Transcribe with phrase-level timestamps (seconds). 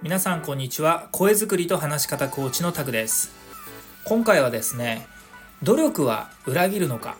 [0.00, 1.08] 皆さんこんにちは。
[1.10, 3.32] 声作りと話し方コーチのタグです。
[4.04, 5.08] 今回はですね
[5.64, 7.16] 努力は裏切るのか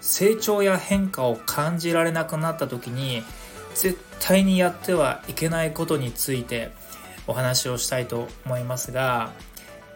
[0.00, 3.22] 成長や変化を感じられなくなった時に
[3.74, 6.70] 絶対にやってはいけないことについて
[7.26, 9.32] お話をしたいと思いますが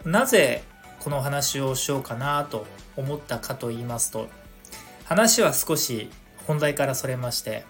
[0.05, 0.63] なぜ
[0.99, 4.27] このお話をしようかなと思ったかと言いますと
[5.05, 6.09] 話は少し
[6.47, 7.65] 本題からそれまして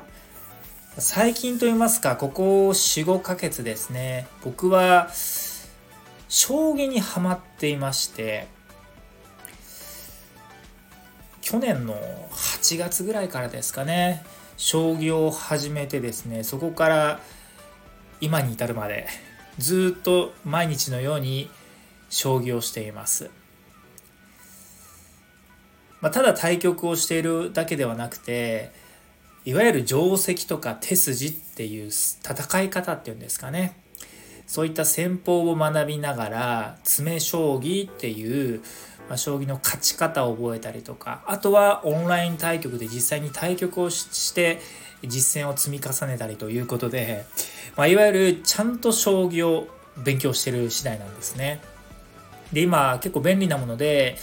[0.98, 5.10] 最近と言いますかここ45ヶ月ですね僕は
[6.30, 8.48] 将棋にはまっていまして
[11.41, 11.96] 去年の
[12.32, 14.24] 8月ぐらいからですかね
[14.58, 17.20] 将棋を始めてですねそこから
[18.22, 19.08] 今に至るまで
[19.58, 21.50] ずっと毎日のように
[22.10, 23.30] 将棋をしています。
[26.03, 28.71] まあ、ただ対局をしているだけではなくて
[29.45, 33.79] いわゆる定石とか手筋っていう戦い方っていうんですかね
[34.45, 38.60] そういった戦法を学びながら詰将棋っていう、
[39.07, 44.60] まあ、将棋の勝ち方を覚えたりとかあとはオンライン対局で実際に対局をして
[45.04, 47.23] 実践を積み重ねたりということで、
[47.77, 49.70] まあ、いわゆるちゃんと将棋を
[50.04, 51.62] 勉強してる次第なんですね。
[52.51, 54.17] で今結構便利なもので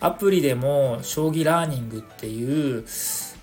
[0.00, 2.84] アプリでも将棋ラーニングっていう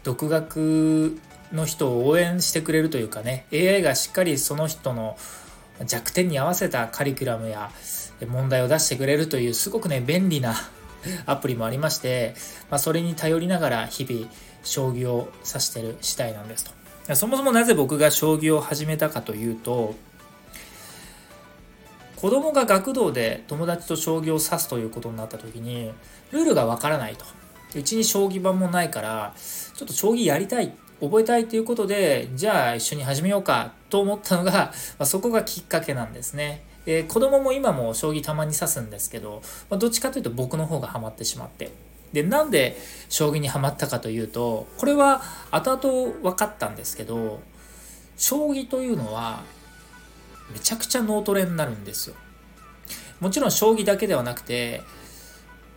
[0.03, 1.17] 独学
[1.51, 5.17] の人を応援してくれるというかね AI がしっかりその人の
[5.85, 7.71] 弱点に合わせたカリキュラムや
[8.27, 10.55] 問題を出してくれるというすごくね便利な
[11.25, 12.35] アプリもありまして、
[12.69, 14.27] まあ、それに頼りながら日々
[14.63, 16.71] 将棋を指してる次第なんですと。
[17.15, 19.95] そもそもなぜ僕が将棋を始めたかというと
[22.23, 25.91] 子供が学童で友達と将棋を指すということになった時に
[26.31, 27.25] ルールがわからないと
[27.75, 36.63] うちに将棋盤もないからちょっと将棋やりたい覚えたいということでじゃあ一緒に始めようかと思ったのが、ま、そこがきっかけなんですね。
[36.85, 41.71] で子供も今も将棋たまに指すんですけど、ま、どっちかというと僕の方がハマってしまって
[42.13, 42.77] でなんで
[43.09, 47.41] 将棋にはまったかというとこれは後々分かったんですけど
[48.15, 49.43] 将棋というのは
[50.51, 52.15] めちゃくちゃ脳トレになるんですよ。
[53.19, 54.81] もちろん将棋だけではなくて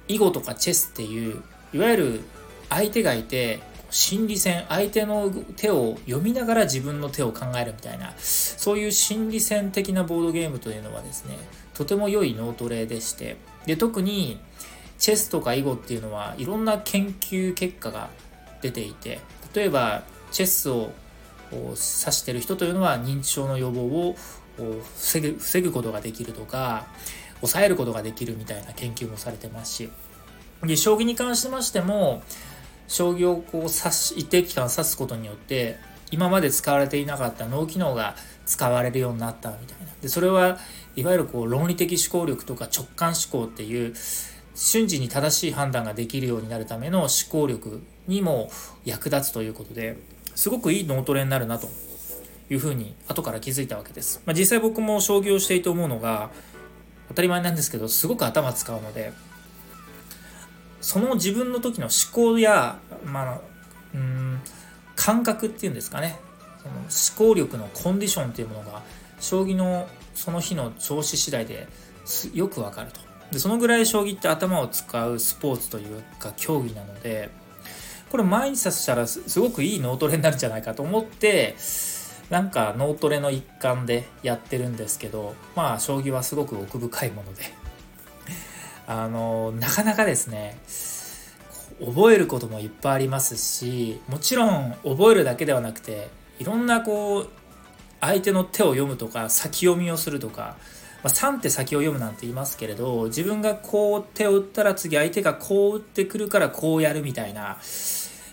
[0.09, 2.21] 囲碁とかチェスっていういわゆる
[2.69, 3.60] 相手がいて
[3.91, 11.38] 心理戦相手の手を読みながら自分の手を考えるみたいなそういう心理戦的なボードゲームというのはですね
[11.75, 14.38] とても良い脳トレでしてで特に
[14.98, 18.10] チェスとか囲碁っていうのはいろんな研究結果が
[18.60, 19.21] 出ていて
[19.54, 20.03] 例えば
[20.33, 20.91] チェスを
[21.53, 24.16] 指してる人というのは認知症の予防を
[24.96, 26.86] 防ぐ防ぐことができるとか
[27.40, 29.90] 抑えることができるみたいな研究もされてますし。
[30.62, 32.22] で将棋に関しましても
[32.88, 35.76] 将棋をこう指し一定期間指すことによって
[36.10, 39.92] 今まで使われていなかった脳機能が使われるようになったみたいな。
[40.00, 40.58] でそれは
[40.94, 43.94] いわゆるこう論理的思考力とか直感思考っていう
[44.54, 48.50] 瞬時に正しい判断ができるようになるための思考力にも
[48.84, 49.98] 役立つということで
[50.34, 51.68] すごくいい脳トレになるなと
[52.50, 54.22] いうふうに後から気づいたわけです。
[54.24, 56.30] まあ、実際僕も将棋をしていて思うのが
[57.08, 59.12] 当たり前なんですけどすごく頭使うので
[60.80, 63.40] その自分の時の思考や、まあ、
[63.94, 64.40] うん
[64.94, 66.18] 感覚っていうんですかね
[66.62, 66.74] その
[67.28, 68.82] 思考力のコンディションっていうものが
[69.20, 71.68] 将棋のその日の調子次第で
[72.34, 77.30] よくわかるとでそのぐらい将棋って頭を使うスポーツというか競技なので
[78.10, 81.54] これ毎日させたらすごくいい脳トレになるんじゃないかと思って
[82.31, 87.44] なんか脳トレの一環でやってるんですけどまあ将棋はすごく奥深いもので。
[88.88, 90.56] あのなかなかですね
[91.84, 97.28] 覚えることもいっぱいありますしもちろん覚えるだけではなくていろんなこう
[98.00, 100.56] 相手の手を読むとか先読みをするとか、
[101.03, 107.59] まあ、3手先を読むなんて言いますけれど自分がこう手を打ったら次相手がこう打ってくるからこうやるみたいな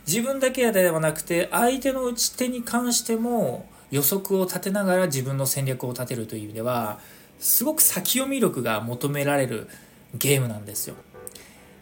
[0.06, 7.00] 自分だけではなくて相手の打ち手に関しても予測を立てながら自分の戦略を立てるという意味では
[7.38, 9.70] すごく先読み力が求められる
[10.16, 10.96] ゲームなんですよ。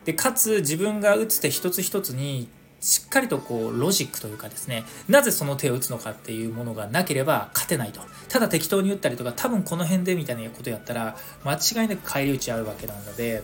[0.03, 2.49] でかつ自分が打つ手一つ一つに
[2.81, 11.15] しっかりとこうロジックというかですねなぜその手を打つのかっていうものがなければ勝てないとただ適当に打ったりとか多分この辺でみたいなことやったら
[11.45, 13.43] 間違いなく返り討ち合うわけなので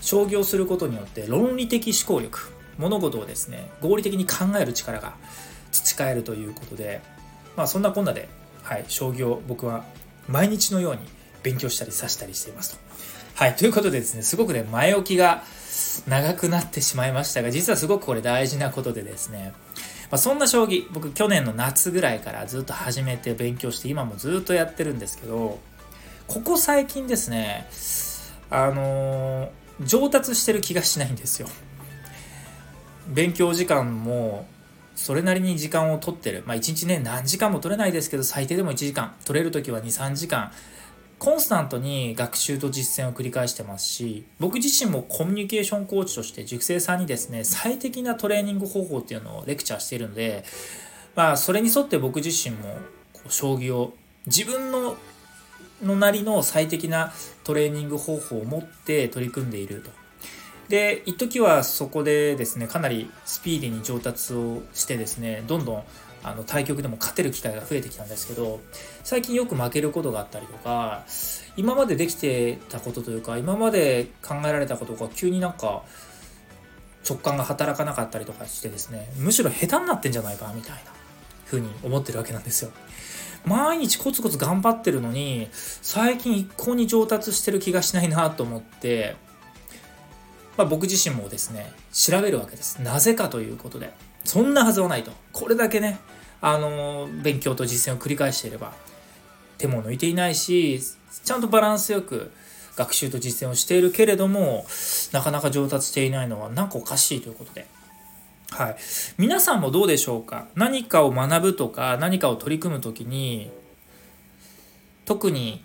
[0.00, 2.38] 将棋をすることによって論理的思考力
[2.78, 5.16] 物事をですね合理的に考える力が
[5.72, 7.02] 培えるということで
[7.56, 8.28] まあそんなこんなで、
[8.62, 9.84] はい、将棋を僕は
[10.28, 11.00] 毎日のように
[11.42, 12.86] 勉強したり指したりしていますと。
[13.34, 15.42] はい、ということでですね、すごくね、前置きが
[16.08, 19.52] 長くなってしまいましたが、実はすごくこれ大事なことでですね、
[20.10, 25.58] まあ、そんな将棋、僕去年の夏ぐらいからずっと始めて勉強して今もずっとやってるんですけど、
[26.26, 27.68] ここ最近ですね、
[28.50, 31.48] あのー、上達してる気がしないんですよ。
[33.08, 34.46] 勉強時間も
[34.96, 36.42] それなりに時間を取ってる。
[36.46, 39.14] まあ1日ね、何時間も取れないですけど、最低でも1時間。
[39.24, 40.50] 取れる時は2、3時間。
[41.18, 50.44] コンスタントに学習と実践を繰り返してますし、僕自身もコミュニケーションコーチとして塾生さんにですね、最適なトレーニング方法っていうのをレクチャーしているので、
[51.14, 52.78] まあそれに沿って僕自身も
[53.28, 53.94] 将棋を
[54.26, 54.96] 自分の
[55.82, 57.12] のなりの最適な
[57.44, 59.90] トレーニング方法を持って取り組んでいると。
[60.68, 65.84] で、一時はそこでですね、かなりスピーディーに上達をしてですね、どんどん
[66.26, 68.58] あの対局でも勝てる機会が増えてきたんですけど
[69.04, 71.04] 最近よく負けることがあったりとか
[71.56, 75.84] 今までできてたことというか今まで考えられたことが急になんか
[77.08, 80.80] 直感が働かなかったりとかしてですねむしろ下手になってんじゃないかみたいな
[81.46, 82.72] 風に思ってるわけなんですよ。
[83.44, 89.14] 毎日コツコツ頑張ってるのに最近一向に上達してる気がしないなと思って、
[90.56, 92.80] まあ、僕自身もですね調べるわけです。
[92.82, 93.92] なぜかということで
[94.24, 95.12] そんなはずはないと。
[95.32, 95.98] これだけね
[96.40, 98.72] あの勉強と実践を繰り返していれば
[99.58, 100.80] 手も抜いていないし
[101.24, 102.30] ちゃんとバランスよく
[102.76, 104.66] 学習と実践をしているけれども
[105.12, 107.66] なかなか上達していないのは何かおかしいということで。
[108.50, 108.76] はい、
[109.18, 110.46] 皆さんもどうでしょうか？
[110.54, 113.50] 何かを学ぶとか何かを取り組む時に
[115.04, 115.64] 特に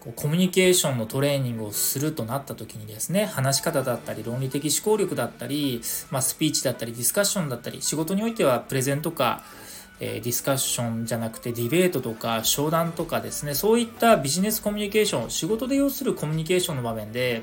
[0.00, 9.42] こうコミュニケーションのトレーニングをするとなった時にですね話し方だったり論理的思考力だったり、まあ、スピーチだったりディスカッションだったり仕事においてはプレゼンとか
[10.00, 17.42] えディスカッションじゃなくてディベートとか商談とかですねそういったビジネスコミュニケーション仕事で要するコミュニケーションの場面で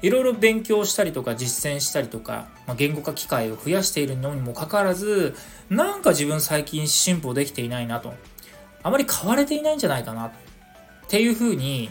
[0.00, 5.34] いろいろ勉強したりとか実践したりとか、まあ、言語化機会を増やしているのにもかかわらず
[5.68, 8.14] なんか自分最近進歩できていないなと。
[8.82, 10.32] あまり変われていないんじゃないかな。
[11.12, 11.90] っていうふうに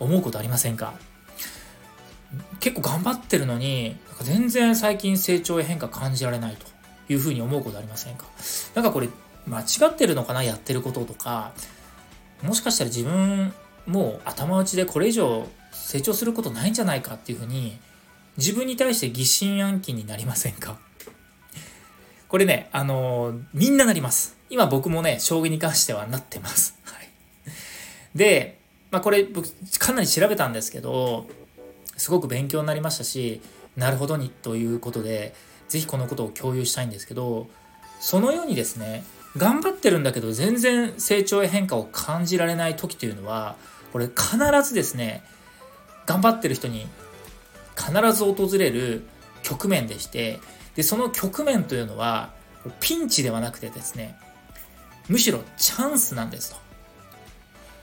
[0.00, 0.94] 思うことありませんか？
[2.60, 6.66] 結構頑張ってるのになんか全然最近成長や変化感じられないと
[7.12, 8.24] いうふうに思うことありませんか？
[8.74, 9.10] なんかこれ
[9.46, 10.42] 間違ってるのかな？
[10.42, 11.52] やってることとか
[12.42, 13.52] もしかしたら自分
[13.86, 17.76] もう頭打ちでこれ以上成長することないんじゃないかっていうふうに
[18.38, 20.78] 自分に対して疑心暗鬼になりませんか？
[22.28, 24.38] これね、あのー、みんななります。
[24.48, 26.78] 今僕もね、将棋に関してはなってます。
[26.84, 27.01] はい。
[28.14, 28.58] で、
[28.90, 29.48] まあこれ僕
[29.78, 31.26] かなり調べたんですけど、
[31.96, 33.40] すごく勉強になりましたし、
[33.76, 35.34] なるほどにということで、
[35.68, 37.48] ぜひこのことを共有したいんですけど、
[38.00, 39.04] そのようにですね、
[39.36, 43.56] 頑張ってるんだけど全然成長や変化を感じられない時というのは、
[43.92, 45.22] これ必ずですね、
[46.06, 46.86] 頑張ってる人に
[47.76, 49.04] 必ず訪れる
[49.42, 50.40] 局面でして、
[50.74, 52.32] で、その局面というのは、
[52.80, 54.16] ピンチではなくてですね、
[55.08, 56.56] むしろチャンスなんですと。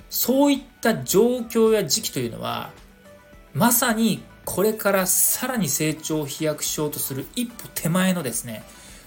[0.09, 2.71] そういった状況や時期というのは、
[3.53, 8.63] まさにこれからさらに成長を飛躍しようとする一歩手前のですね、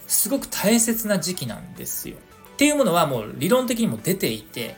[0.06, 2.16] すごく大切な時期なんですよ。
[2.54, 4.76] っていうものはもう理論的にも出ていて、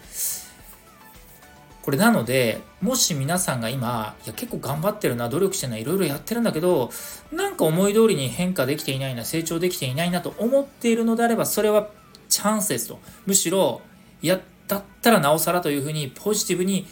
[1.83, 6.91] これなので、もし皆さんが今、いや結構頑張ってるな、努力してるな、いろいろやってるんだけど、
[7.31, 11.91] なんか思い通りに変化できていないな、成長できていないなと思っているのであれば、それは
[12.31, 13.01] チャンスですと。
[13.27, 13.83] むしろ、
[14.23, 16.87] いや、だったらなおさらというふうにポジティブに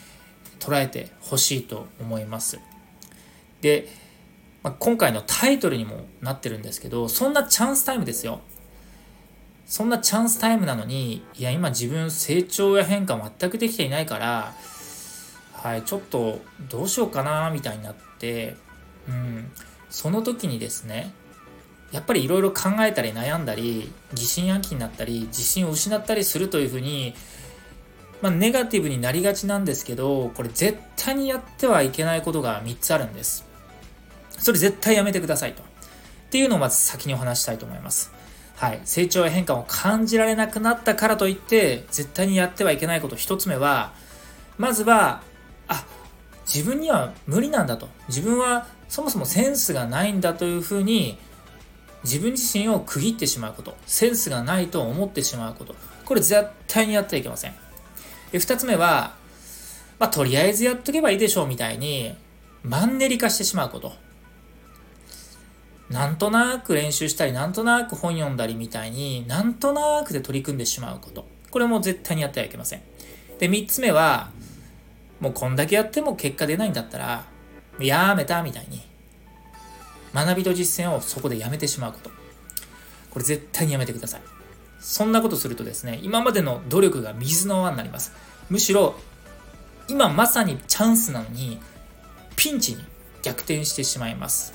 [0.59, 2.61] 捉えてほしいと思います。
[3.61, 3.89] で、
[4.63, 8.41] まあ、今回のタイトルにもなってるんですけど、そんなチャンスタイムですよ。
[9.67, 14.55] そんなチャンスタイムなのに、いや、今自分成長や変化全くできていないから、
[15.53, 18.57] はい、ちょっとどうしようかな、みたいになって、
[19.09, 19.51] うん、
[19.89, 21.13] その時にですね、
[21.91, 27.15] やっぱりいろいろ考えたり悩んだり、疑心暗鬼になったり、自信を失ったりするというふうに、
[28.23, 33.45] まあ、ネガティブになりがちなんですけど、これ絶対にやってはいけないことが3つあるんです。
[34.39, 35.63] それ絶対やめてくださいと。
[35.63, 35.65] っ
[36.31, 38.13] ていうのをまず先にお話したいと思います。
[38.57, 38.81] はい。
[38.85, 43.93] 成長や変化を感じられなくなったからといって、絶対にやってはいけないこと一つ目は、
[44.57, 45.23] まずは、
[45.67, 45.85] あ、
[46.47, 47.89] 自分には無理なんだと。
[48.07, 51.19] 自分はそもそもセンスがないんだというふうに、
[52.05, 53.77] 自分自身を区切ってしまうこと。
[53.87, 55.75] センスがないと思ってしまうこと。
[56.05, 57.62] これ絶対にやってはいけません。
[58.33, 59.15] で、二つ目は、
[59.99, 62.15] まあ、とりあえずやっとけばいいでしょうみたいに、
[62.65, 63.93] マンネリ化してしまうこと。
[65.91, 71.27] なんとなく練習したり、なんとなく本読んだりみたいに、なんとなくで取り組んでしまうこと。
[71.51, 72.81] これも絶対にやってはいけません。
[73.39, 74.31] で、3つ目は、
[75.21, 77.27] もうこんだけやっても結果出ないんだったら、
[77.79, 78.81] やめたみたいに、
[80.15, 82.11] 学びと実践をそこでやめてしまうこと。
[83.11, 84.32] これ絶対にやめてください。
[84.83, 88.13] そんなことするとですね、今までの努力が水の泡になります。
[88.51, 88.97] むしろ、
[89.89, 91.61] 今まさにチャンスなのに、
[92.35, 92.85] ピンチに
[93.23, 94.53] 逆転してしまいます。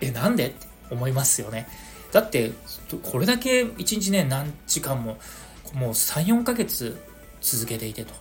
[0.00, 0.46] え、なんで？
[0.46, 1.68] って思いますよね。
[2.12, 2.52] だって、
[3.02, 5.18] これだけ1日ね、何時間も、
[5.74, 6.96] もう3、4ヶ月
[7.40, 8.14] 続けていてと。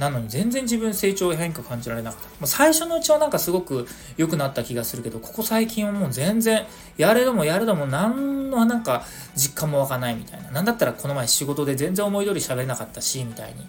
[0.00, 2.28] なのに全然自分成長変化感じられなかった。
[2.28, 6.64] もう最初のうちはなんかすごく良くなった気がするけど、ここ最近はもう全然、
[6.96, 9.04] やれどもやれども何のなんか
[9.36, 10.50] 実感も湧かないみたいな。
[10.52, 13.68] なんだったらこの前仕事で全然思い通り喋れなかったし、みたいに。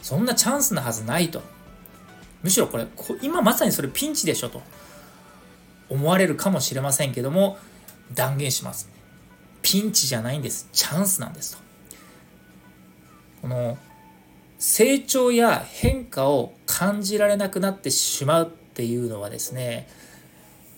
[0.00, 1.42] そんなチャンスなはずないと。
[2.42, 2.86] むしろこれ、
[3.20, 4.62] 今まさにそれピンチでしょと
[5.90, 7.58] 思われるかもしれませんけども、
[8.14, 8.88] 断言します。
[9.60, 10.68] ピンチじゃないんです。
[10.72, 11.62] チャンスなんですと。
[13.42, 13.76] この
[14.58, 19.88] 成長や変化を感じられなくなってしまうっていうのはですね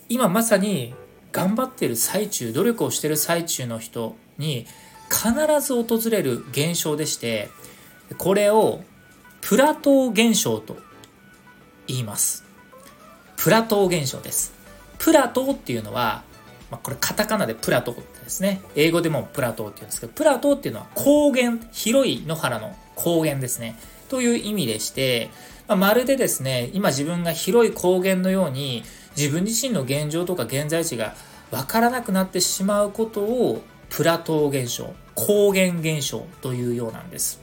[0.09, 0.93] 今まさに
[1.31, 4.65] 頑張ってる最中努力をしてる最中の人に
[5.09, 5.31] 必
[5.61, 7.49] ず訪れる現象でして
[8.17, 8.81] これを
[9.41, 10.77] プラトー現象と
[11.87, 12.43] 言います。
[13.37, 14.53] プラトー現象です。
[14.97, 16.23] プラトーっていうのは、
[16.69, 18.61] まあ、これカタカナでプラトーってですね。
[18.75, 23.77] 英語でもプラトーって言うんですけどプラトーっていうのは高原広い野原の高原ですね。
[24.09, 25.29] という意味でして、
[25.67, 28.83] まあ、まるでですね、今自分が広い高原のように
[29.15, 31.15] 自分自身の現状とか現在地が
[31.51, 37.39] わからなくなってしまうことをプラトー現象、高原現象というようなんです。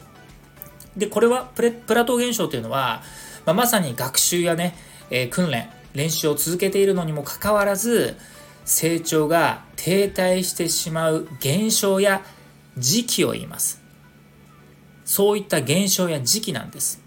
[0.96, 3.02] で、これはプレプラトー現象というのは、
[3.46, 4.76] まあ、まさに学習やね、
[5.10, 8.16] えー、訓練、練習を続けているのにもかかわらず、
[8.64, 12.22] 成長が停滞してしまう現象や
[12.78, 13.83] 時期を言います。
[15.04, 17.02] そういった現象や時期なんです。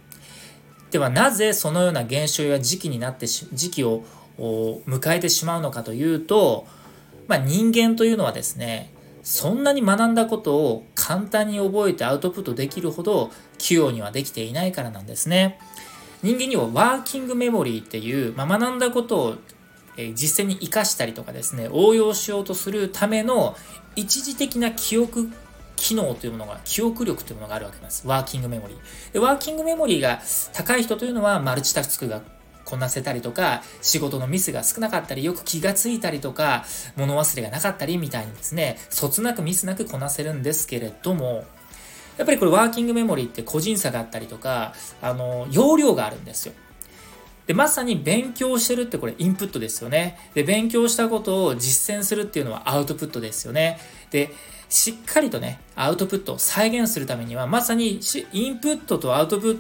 [0.91, 4.03] ではなぜそのような現象や時期になってし時期を
[4.37, 6.65] 迎えてしまうのかというと、
[7.27, 15.59] まあ、人間というのはですねそんなに学んだことを簡単に覚えてアウトプットできるほど器用にはできていないからなんですね。
[16.23, 19.35] 人間にはワーキングメモリーっていう、まあ、学んだことを
[20.13, 23.55] 実践に生かしたりとかですね応用しようとするための
[23.95, 25.31] 一時的な記憶
[25.77, 28.05] 機能というものが、記憶力というものがあるわけなんです。
[28.05, 29.13] ワーキングメモリー。
[29.13, 30.19] でワーキングメモリーが
[30.53, 32.21] 高い人というのは、マルチタスクが
[32.65, 36.65] こなせたりとか、仕事のミスが少なかったり、よく気がついたりとか、
[36.97, 41.45] 物忘れがなかったりみたいにですね、そつなくミスなくこなせるんですけれども、
[42.17, 46.53] やっぱりこれワーキングメモリーって個人差があったりとか、あの、容量があるんですよ。
[47.45, 50.17] で、まさに勉強してるってこれインプットですよね。
[50.33, 53.79] で、勉強したことを実践するっていうのはアウトプットですよね。
[54.11, 54.31] で、
[54.69, 57.99] しっかりとね、アウトプットを再現するためには、まさに
[58.33, 59.59] インプットとアウトプッ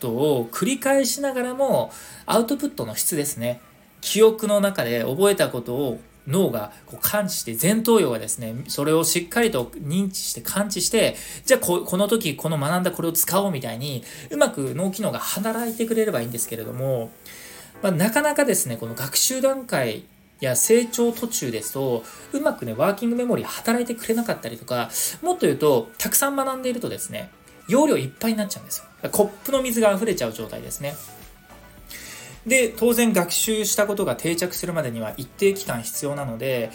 [0.00, 1.92] トを繰り返しながらも、
[2.26, 3.60] アウトプットの質ですね。
[4.00, 17.10] 記憶の中で覚えたことを脳がこう感知して、前頭葉がですね、それをしっかりと認知して感知して、じゃあこの時この学んだこれを使おうみたいに、うまく脳機能が働いてくれればいいんですけれども、
[17.82, 20.04] まあ、なかなかですね、この学習段階
[20.40, 24.90] や成長途中ですと、うまくね、ワーキングメモリー働いてくれなかったりとか、
[25.22, 27.30] もっと言うと、たくさん学んでいるとですね、
[27.66, 29.10] 容量いっぱいになっちゃうんですよ。
[29.10, 30.96] コップの水が溢れちゃう状態ですね。
[32.46, 36.70] で、当然学習したことが定着するまでには一定期間必要なので、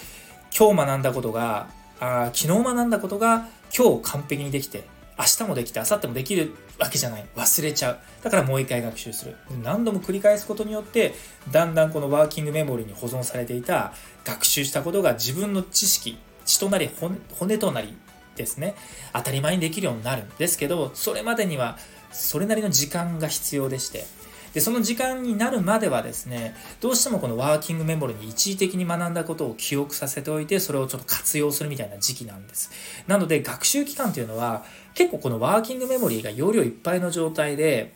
[0.57, 1.67] 今日学んだことが、
[1.99, 4.83] あ昨日学んだことが今日完璧にできて、
[5.17, 7.25] 明日もできて、明後日もできるわけじゃない。
[7.35, 7.99] 忘れちゃう。
[8.23, 9.35] だからもう一回学習する。
[9.63, 11.13] 何度も繰り返すことによって、
[11.51, 13.93] だんだんこのワーキングメモリに保存されていた
[14.25, 16.89] 学習したことが自分の知識、血となり
[17.37, 17.95] 骨となり
[18.35, 18.75] ですね、
[19.13, 21.77] 当たり前にできるようになるんですけど、それまでには
[22.11, 24.05] それなりの時間が必要でして、
[24.53, 32.71] で、その時間になるまではですね、どうしてもこのワーキングメモリに一時的に学んだことを記憶させておいて、それをちょっと活用するみたいな時期なんです。
[33.07, 37.93] なので、学習期間というのは、結構このワーキングメモリーが容量いっぱいの状態で、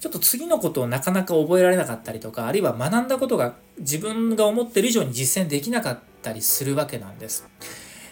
[0.00, 7.44] ちょっと次のことをなかなか覚えられなかったりとか、あるいは学んだことが自分が思ってる以上に実践できなかったりするわけなんです。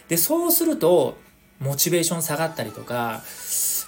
[0.09, 1.17] で、そうすると、
[1.59, 3.23] モチベーション下がったりとか、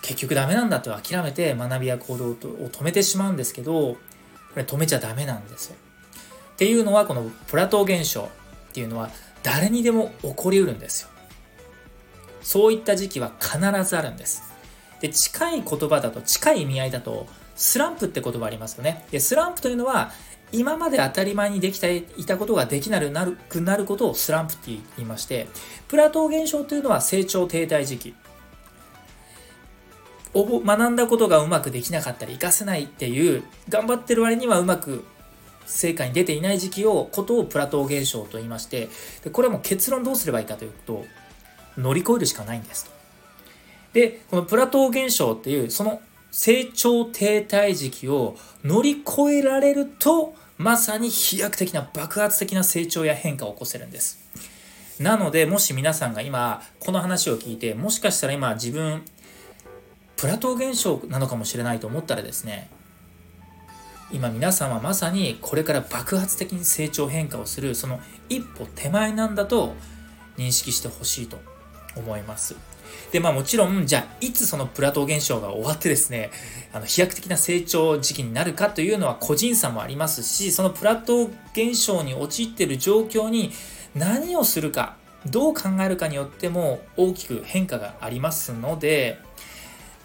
[0.01, 3.97] 結局ダメなんだと諦めて学びや行動を止めてしまうんですけど、こ
[4.55, 5.75] れ止めちゃダメなんですよ。
[6.53, 8.27] っていうのは、このプラトー現象っ
[8.73, 9.09] ていうのは
[9.43, 11.09] 誰にでも起こりうるんですよ。
[12.41, 14.43] そういった時期は必ずあるんです。
[15.01, 19.05] で、近い言葉だと、近い意味合いだと、スランプって言葉ありますよね。
[19.11, 20.11] で、スランプというのは、
[20.51, 25.47] 今まで当たり前にできていたことができなくなるなることをスランプって言いまして、
[25.87, 28.15] プラトー現象というのは成長停滞時期。
[30.33, 35.05] 学んだことがうまくできなかったり、活かせないっていう、頑張ってる割にはうまく
[35.65, 38.89] 成果に出ていない時期を、ことをプラトー現象と言いまして、
[39.23, 41.05] でこれはもう結論どうすればいいかというと、
[41.77, 42.91] 乗り越えるしかないんですと。
[43.93, 54.19] で、このプラトー現象っていう、その成長停滞時期を乗り越えられると、まさに飛躍的な爆発的な成長や変化を起こせるんです。
[54.99, 59.03] なので、もし皆さんが今、この話を聞いて、もしかしたら今自分、
[60.19, 62.69] プラトー現象なのかもしれないと思ったらですね、
[64.11, 69.75] 今皆さんはまさにこれから爆発的に成長変化をするその一歩手前なんだと
[70.37, 71.39] 認識してほしいと
[71.95, 72.57] 思います。
[73.13, 76.31] で、まあもちろん、じゃあ、いつそのプラトー現象が終わってですね、
[76.73, 83.51] あの、飛躍的な成長時期になるかというのは個人差もありますし、そのプラトー現象に陥っている状況に
[83.95, 89.19] 何をするか、どう考えるかによっても大きく変化がありますので、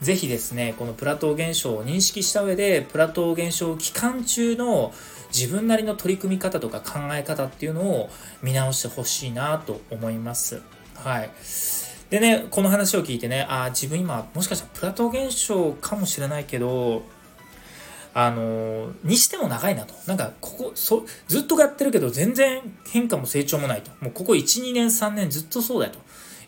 [0.05, 4.93] ぜひですね、このプラトー現象を認識した上で、プラトー現象期間中の
[5.35, 8.11] 自分なりの取り組み方とか考え方っていうのを
[8.43, 10.61] 見直してほしいなと思います。
[10.95, 11.31] はい。
[12.11, 17.03] でね、この話を聞いてね、あ、自分今、もしかしたらプラトー現象かもしれないけど、
[18.13, 19.95] あのにしても長いなと。
[20.07, 22.61] なんか、ここ、そ、ずっとやってるけど、全然
[22.93, 23.91] 変化も成長もないと。
[24.01, 25.99] もうここ1、2年、3年ずっとそうだよと。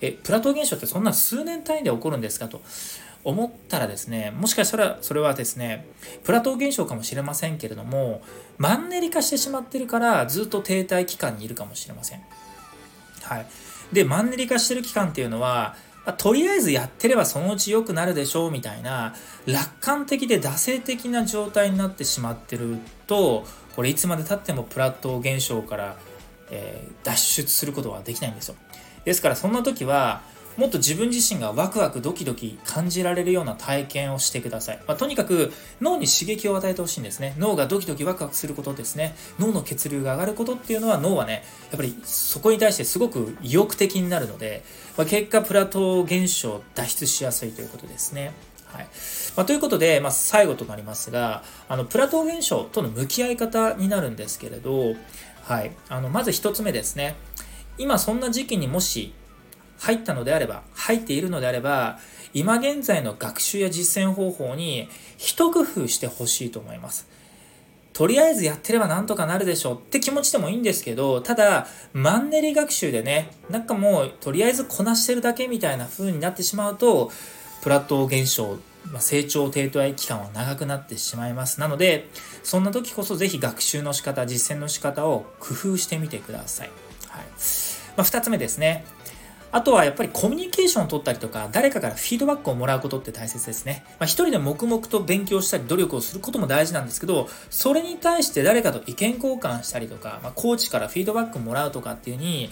[0.01, 2.61] え、プラトー現象ってそんな数年単位で起こるんですかと
[3.27, 5.85] 思ったらですね、もしかしたらそれはですね、
[6.23, 8.23] プラトー現象かもしれませんけれども、
[8.57, 12.23] マンネリ化してしまってるから、ずっと停滞期間にいるかもしれません。
[13.23, 13.47] はい。
[13.93, 22.79] で、マンネリ化してる期間っていうのは、ま、とりあえずやってればそのうち良くなるでしょうみたいな楽観的で惰性的な状態になってしまってる
[23.09, 25.97] とこれいつまでたってもプラット現象から、
[26.53, 28.55] え、脱出することはできないんですよ
[29.05, 30.23] ですからそんな時は
[30.57, 34.81] もっと自分自身がワクワクドキドキ感じられるような体験をしてください。
[34.87, 37.35] まあ、とにかく脳に刺激を与えてほしいんですね。
[37.39, 39.15] 脳がドキドキワクワクすることですね。
[39.39, 44.65] 脳の血流が上がることっていうのは脳はね、やっぱりそこに対してすごく意欲的になるので、
[44.97, 48.33] まあ、結果プラトー現象脱出しやすいということですね。
[48.73, 48.89] はい。
[49.37, 54.95] まあ、ということで、まあ、最後となりますが、あの、プラトー現象との向き合い方になるんですけれど、
[55.45, 55.73] はい。
[55.89, 57.15] あの、まず一つ目ですね。
[57.79, 59.13] 今そんな時期にもし
[59.79, 61.99] 入ったのであれば、入っているのであれば、
[62.35, 67.09] 今現在の学習や実践方法に一工夫してほしいと思います。
[67.97, 77.11] とりあえずやってればなんとかなるでしょうって気持ちでもいいんですけど、ただ、マンネリ学習でね、なんかもうとりあえずこなしてるだけみたいな風になってしまうと、
[77.63, 78.59] プラット現象、
[78.99, 81.59] 成長低滞期間は長くなってしまいます。
[81.59, 82.11] なので、
[82.43, 86.71] そんな時こそぜひ学習の仕方、実践の仕方を工夫してみてください。
[87.09, 87.25] はい。
[87.97, 88.85] まあ、2つ目ですね。
[89.57, 93.85] あとはやっぱりコミュニケーションを取ったりとか、誰かからフィードバックをもらうことって大切ですね。
[93.93, 102.51] まあ、一人で黙々と勉強したり努力をすることも大事なんですけど、それに対して誰かと意見交換したりとか、まあ、コーチからフィードバックもらうとかっていうに、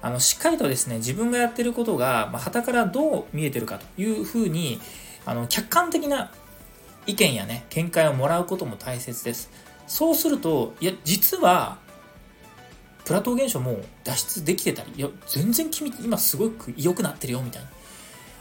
[0.00, 4.80] あの、しっかりとですね、自分がやってることが、まあ、旗からどう見えてるかというふうに、
[5.26, 6.30] あの、客観的な
[7.06, 9.50] 意見やね、見解をもらうことも大切です。
[9.86, 11.76] そうすると、いや、実は、
[13.08, 17.68] プラトー現象も脱出できてたり、いや、全然君今すごく良くなってるよみたいな。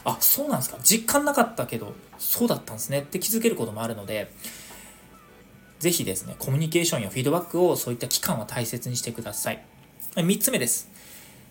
[0.04, 0.78] あ、そうなんですか。
[0.84, 4.30] 実感なかったけど、そうだったんですねって気づけることもあるので、
[5.80, 9.64] ぜひですね、コミュニケーションやフィードバックをそういった期間は大切にしてください。
[10.16, 10.92] 3つ目です。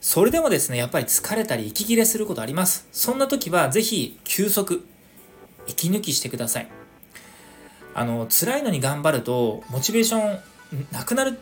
[0.02, 2.86] それでもですね、やっぱり疲れたり息切れすることあります。
[2.92, 4.86] そんな時はぜひ休息、
[5.66, 6.68] 息抜きしてください。
[7.94, 11.34] あの、辛いのに頑張ると、モチベーションなくなり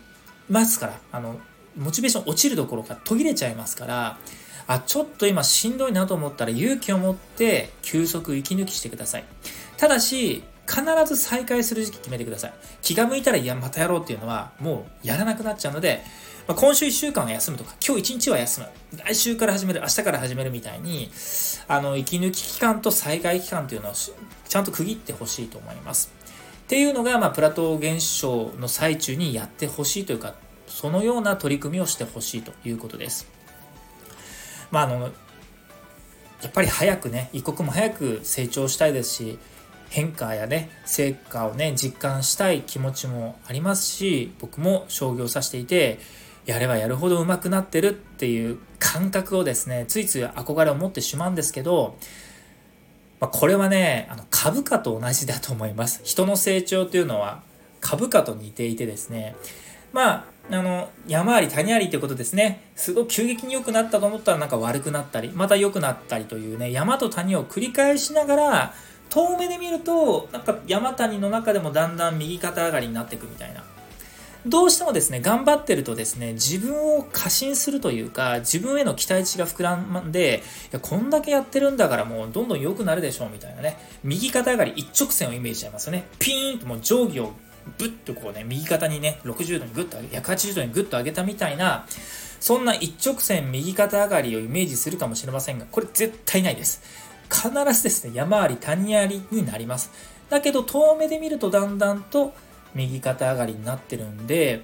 [0.49, 1.41] ますから、あの、
[1.77, 4.19] モチベーション落ちるどころか途切れちゃいますから、
[4.67, 9.25] あ、ちょっと今しんどいなと思ったら勇気を持って休息、息抜きしてください。
[9.77, 12.55] ただし、必ず再開する時期決めてください。
[12.81, 16.03] 気が向いたら、いや、またやろうっていうのは、もうやらなくなっちゃうので、
[16.47, 18.67] まあ、今週1週間は休むとか、今日1日は休む。
[19.05, 21.11] 来週から始める、明日から始めるみたいに、
[21.69, 26.13] あの、息抜き期間と再開期間というのをちゃんと区切ってほしいと思います。
[26.65, 30.35] っていうのが、まあ、プラトー現象の最中にやってほしいというか、
[30.75, 33.29] そのような取り組みをしてほしいということです。
[34.73, 39.39] まあ、あの、やっぱり早くね、一刻も早く成長したいですし、
[39.89, 46.01] 変化やね、成果をね、実感したい気持ちもありますし、僕も将棋を指していて、
[46.45, 51.97] やればやるほど上手くなってるっていう感覚をですね、ついつい憧れを持ってしまうんですけど、
[53.21, 56.01] ま、これはね、あの株価と同じだと思います。
[56.03, 57.43] 人の成長というのは
[57.81, 59.37] 株価と似ていてですね、
[59.93, 62.71] まあ、あの、山あり谷ありってことですね。
[62.77, 68.75] すごく急激に良くなったと思ったらなんか悪くなったり、また良くなったりというね、山と谷を繰り返しながら、
[69.09, 73.65] 遠目で見ると、なんか山谷の中でもだんだん右肩上がりになっていくみたいな。
[74.47, 86.05] どうしてもですね、頑張ってるとですね、自分を過信するというか、自分への期待値が膨らんで、いや、こんだけやってるんだからもうどんどん良くなるでしょうみたいなね、右肩上がり一直線をイメージしちゃいますよね。
[86.19, 87.33] ピーンともう定規を
[87.79, 91.87] ぶっとこうね、右肩にね、60度にグッと上げ、180度にグッと上げたみたいな、
[92.41, 96.83] そんな一直線右肩上がりをイメージするかもしれませんが、これ絶対ないです。
[97.31, 99.91] 必ずですね、山あり谷ありになります。
[100.31, 102.35] だけど遠目で見るとだんだんと
[102.75, 104.63] 右肩上がりになってるんで、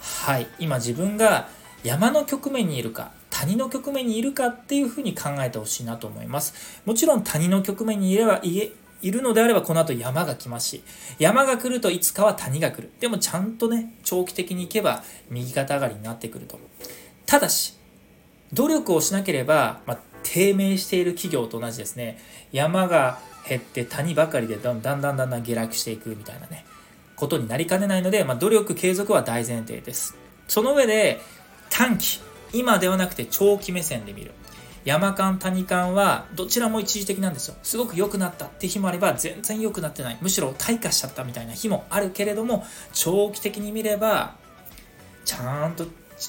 [0.00, 1.48] はい、今自分が
[1.84, 6.82] 山の局面にいるか、谷の局面にいるかっていうふうに考えてほしいなと思います。
[6.84, 10.82] もちろん谷の局面にいれば、いえ、いるのであればこの後山が来ますし、
[11.18, 12.90] 山が来るといつかは谷が来る。
[13.00, 16.58] でもちゃんとね、長期的に行けば右肩上がりになってくると。
[17.26, 17.74] ただし、
[18.52, 22.18] 努力をしなければ、まあ、低迷している企業と同じですね。
[22.52, 26.64] 山が減って谷ばかりでだんだんだんだん下落していくみたいなね。
[27.16, 30.16] ことになりかねないので、まあ、努力継続は大前提です。
[30.46, 31.20] その上で、
[31.70, 32.20] 短期、
[32.52, 34.32] 今ではなくて長期目線で見る。
[34.88, 37.56] 山間、谷間はどちらも一時的なんですよ。
[37.62, 40.18] すごく良くなったって日もあれば全然良くなってない。
[40.22, 44.36] むしろ退化しちゃったみたいな日もあるけれども、長期的に見れば、
[45.26, 45.84] ちゃんと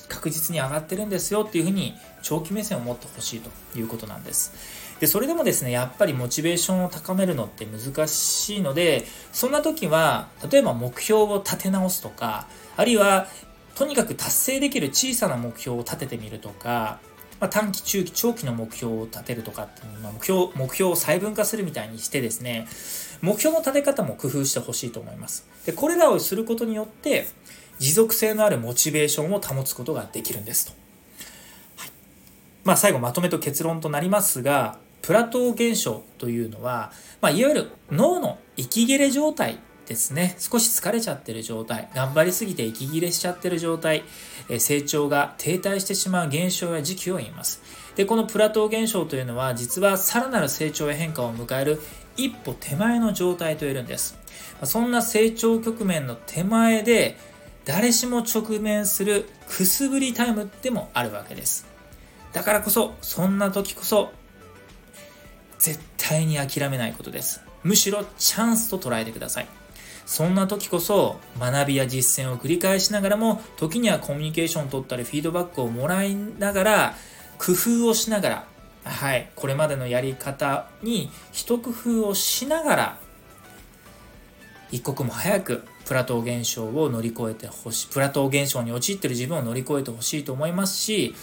[0.10, 4.52] 確実に上がってるんですよっていうふうに長期目線を持ってほしいということなんです。
[5.00, 13.28] で、それでもですね、やっぱりモチベーションを高めるのって難しいので、そんな時は、例えば目標を立て直すとか、あるいは、
[13.76, 17.00] とにかく達成できる小さな目標を立ててみるとか、
[17.40, 22.68] まあ、短期、中期、長期の目標を立てるとかっていう、まあ、目標、目標を細分化するみたいにしてですね、
[23.22, 25.48] 目標の立て方も工夫してほしいと思います。
[25.66, 27.28] で、これらをすることによって、
[27.80, 30.74] 持続性のあるモチベーションを保つことができるんですと。
[31.78, 31.92] はい。
[32.66, 40.36] まあ、最後まとめと結論となりますが、プラトー現象というのは、まあ、いわゆる脳の息切れ状態ですね。
[40.38, 44.04] 少し疲れちゃってる状態、頑張りすぎて息切れしちゃってる状態、
[44.60, 47.62] 成長が停滞してしまう現象や時期を言います。
[47.96, 51.82] で、このプラトー現象というのは、実はさらなる成長や変化を迎える
[52.16, 54.18] 一歩手前の状態と言えるんです。
[54.64, 57.18] そんな成長局面の手前で、
[57.66, 61.66] 誰しも直面するくすぶりタイムでもあるわけです。
[62.32, 64.12] だからこそ、そんな時こそ
[65.58, 67.42] 絶対に諦めないことです。
[67.64, 69.48] むしろチャンスと捉えてください。
[70.10, 76.96] そんな時こそ学びや実践を繰り返しながらも時にはコミュニケーションを取ったりフィードバックをもらいながら
[77.38, 78.48] 工夫をしながら
[78.86, 83.00] はいこれまでのやり方に一工夫をしながら
[84.72, 91.14] 一刻も早くプラトー現象を乗り越えてほしいプラトー現象に陥ってる自分を乗り越えてほしいと思いますし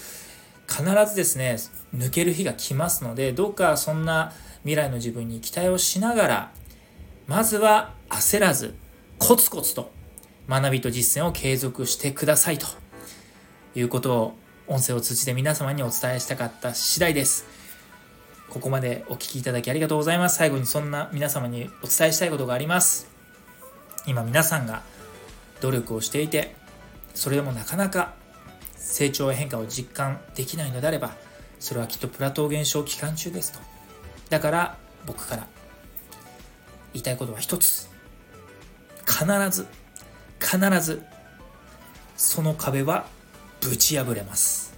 [0.68, 1.56] 必ずですね
[1.92, 6.52] 抜ける日が来ますのでどうかそんな未来の自分に期待をしながら
[7.26, 8.74] まずは焦らず
[9.18, 9.90] コツコツと
[10.48, 12.66] 学びと実践を継続してくださいと
[13.74, 14.34] いうことを
[14.68, 17.46] 音声を通じて皆様にお伝えしたかった次第です。
[18.48, 20.36] ここまでお聴きいただきありがとうございます。
[20.36, 23.08] 最後にそんな皆様にお伝えしたいことがあります。
[24.06, 24.82] 今皆さんが
[25.60, 26.54] 努力をしていて、
[27.14, 28.14] それでもなかなか
[28.76, 31.16] 成長や変化を実感できないのであれば、
[31.58, 33.58] それはきっとプラトー現象期間中ですと。
[34.30, 35.46] だから僕から
[36.92, 37.95] 言いたいことは一つ。
[39.06, 39.66] 必ず
[40.40, 41.02] 必ず
[42.16, 43.06] その壁は
[43.60, 44.76] ぶち破れます。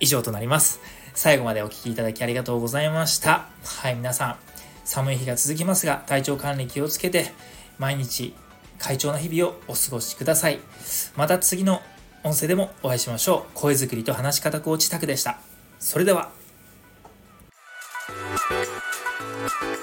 [0.00, 0.80] 以上となります。
[1.14, 3.46] 最後までお聴きいただきありがとうございました。
[3.64, 4.36] はい皆さん
[4.84, 7.32] 寒い日が続きますが体調管理気をつけて
[7.78, 8.34] 毎日
[8.78, 10.60] 快調な日々をお過ごしください。
[11.16, 11.80] また次の
[12.24, 13.52] 音声でもお会いしましょう。
[13.54, 15.38] 声作りと話し方コーチタクでした。
[15.78, 16.30] それでは。
[19.52, 19.81] Thank you.